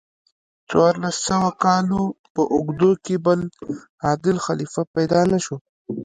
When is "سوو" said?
1.27-1.49